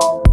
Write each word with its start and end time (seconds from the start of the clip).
Bye. 0.00 0.29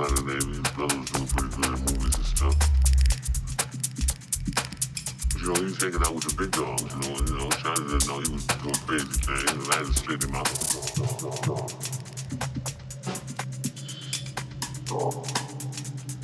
Friday 0.00 0.22
night, 0.22 0.40
doing 0.78 1.04
pretty 1.04 1.50
good 1.60 1.76
movies 1.76 2.16
and 2.16 2.24
stuff. 2.24 2.56
But, 5.28 5.42
you 5.42 5.46
know, 5.48 5.54
he 5.56 5.64
was 5.64 5.76
hanging 5.76 6.00
out 6.00 6.14
with 6.14 6.24
the 6.24 6.32
big 6.40 6.50
dogs, 6.52 6.88
you 6.88 6.88
know, 7.04 7.12
you 7.20 7.36
know, 7.36 7.50
China 7.60 7.84
didn't 7.84 8.08
know 8.08 8.18
he 8.20 8.32
was 8.32 8.46
doing 8.46 8.80
crazy 8.88 9.04
things, 9.04 9.52
and 9.52 9.60
I 9.68 9.76
had 9.76 9.84
to 9.84 9.92
straighten 9.92 10.30
him 10.30 10.36
out. 10.36 10.48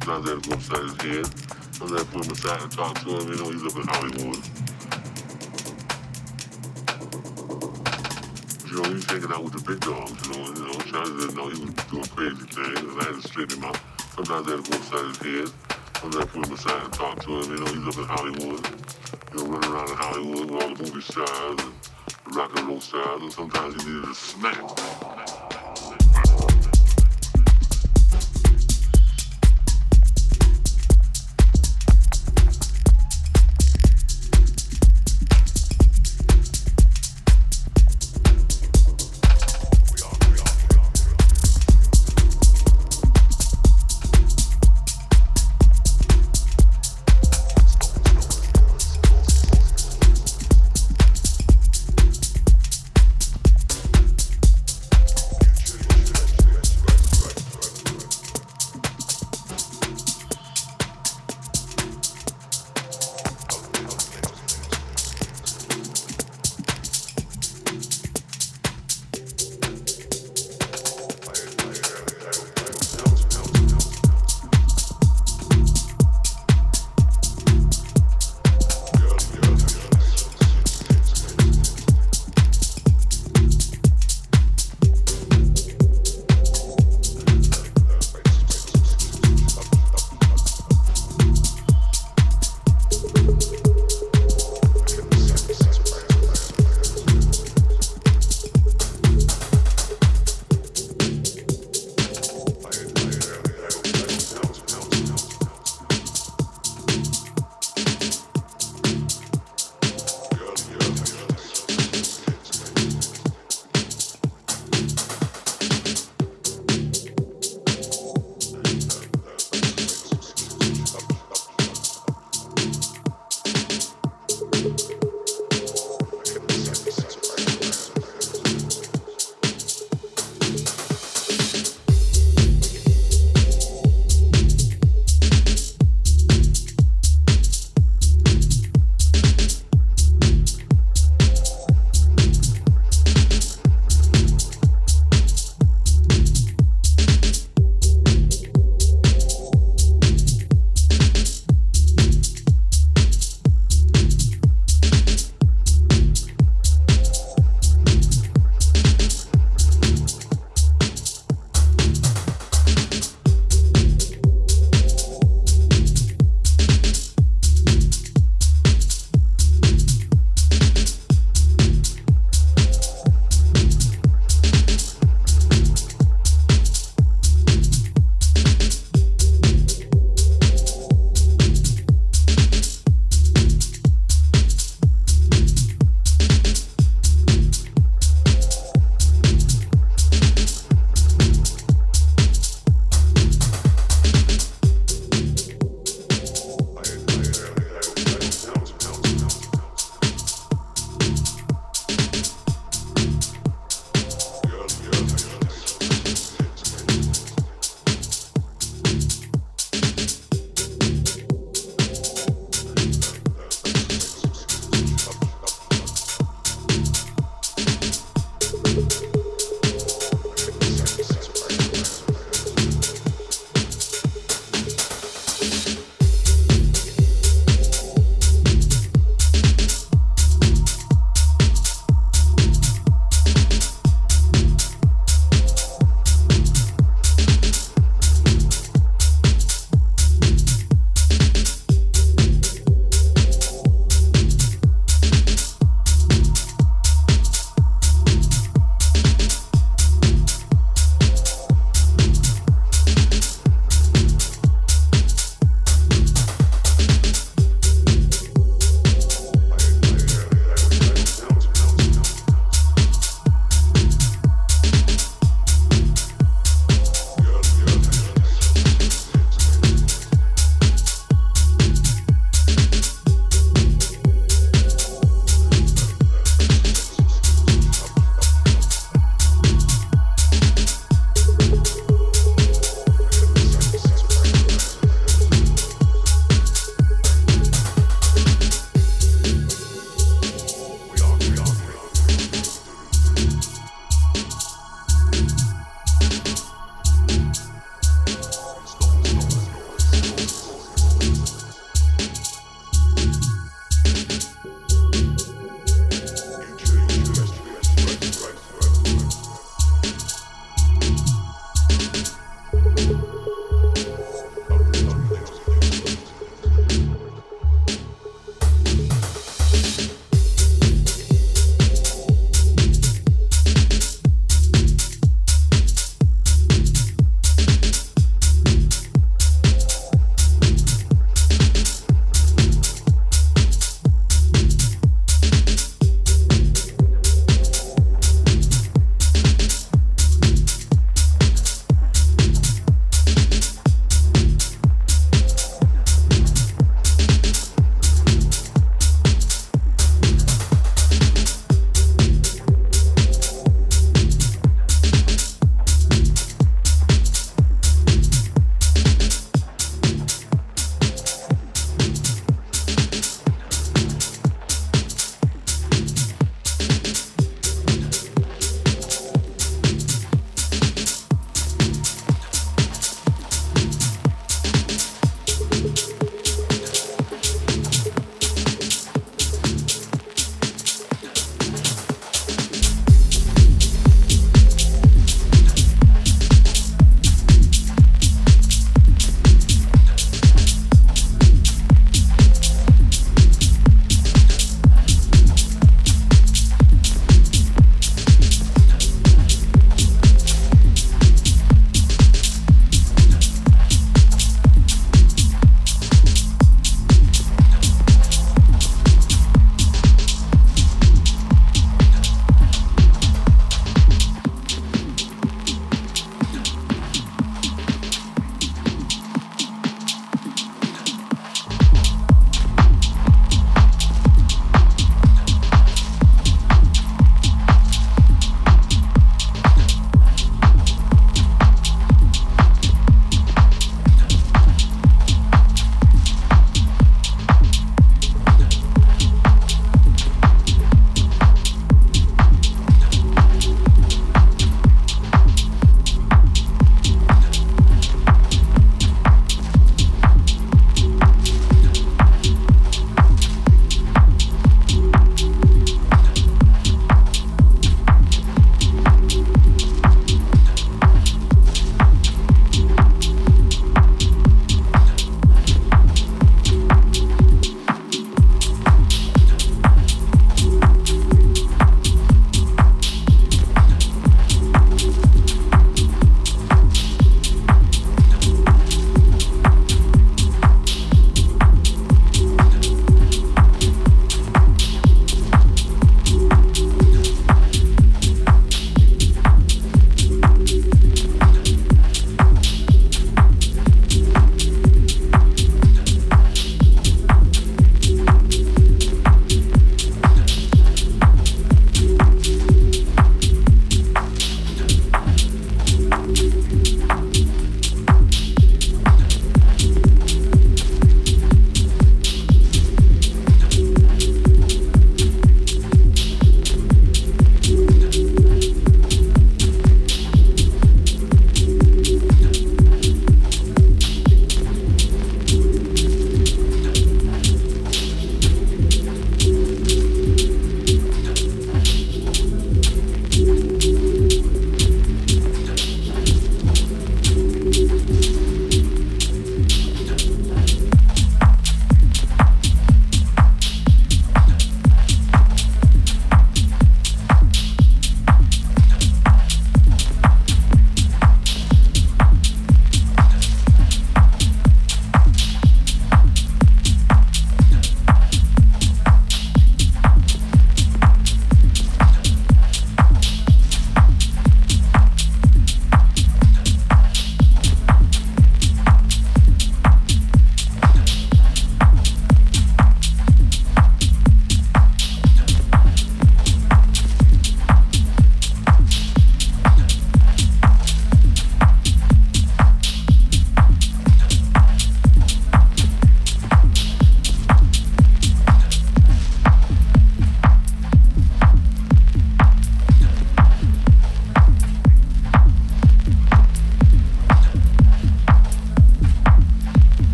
I 0.00 0.16
had 0.16 0.24
to 0.24 0.48
go 0.48 0.54
upside 0.54 0.84
his 0.88 0.96
head, 1.04 1.28
and 1.82 1.92
I 1.92 2.04
put 2.04 2.24
him 2.24 2.32
aside 2.32 2.62
and 2.62 2.72
talk 2.72 2.94
to 3.00 3.20
him, 3.20 3.28
you 3.28 3.36
know, 3.36 3.50
he's 3.50 3.64
up 3.68 3.76
in 3.76 3.86
Hollywood. 3.86 4.57
thinking 9.08 9.32
I 9.32 9.38
was 9.38 9.52
the 9.52 9.64
big 9.64 9.80
dogs, 9.80 10.12
you 10.28 10.36
know, 10.36 10.44
you 10.52 10.64
know, 10.68 10.78
Charlie 10.84 11.16
didn't 11.16 11.34
know 11.34 11.48
he 11.48 11.64
was 11.64 11.72
doing 11.88 12.04
crazy 12.12 12.44
things, 12.44 12.78
and 12.78 13.00
I 13.00 13.04
had 13.04 13.16
to 13.16 13.26
straighten 13.26 13.56
him 13.56 13.64
out. 13.64 13.80
Sometimes 14.14 14.46
I 14.46 14.50
had 14.52 14.64
to 14.64 14.70
go 14.70 14.76
inside 14.76 15.06
his 15.08 15.18
head, 15.24 15.48
sometimes 15.96 16.16
I 16.16 16.26
put 16.28 16.46
him 16.46 16.52
aside 16.52 16.84
and 16.84 16.92
talk 16.92 17.16
to 17.24 17.40
him, 17.40 17.48
you 17.48 17.56
know, 17.56 17.72
he's 17.72 17.88
up 17.88 17.96
in 17.96 18.04
Hollywood, 18.04 18.60
you 19.32 19.38
know, 19.38 19.46
running 19.48 19.70
around 19.72 19.88
in 19.88 19.96
Hollywood 19.96 20.50
with 20.50 20.62
all 20.62 20.74
the 20.74 20.82
movie 20.84 21.00
stars 21.00 21.56
and 21.64 21.72
the 22.28 22.36
rock 22.36 22.52
and 22.58 22.68
roll 22.68 22.80
stars, 22.80 23.22
and 23.22 23.32
sometimes 23.32 23.82
he 23.82 23.88
needed 23.88 24.10
a 24.10 24.14
smack. 24.14 24.97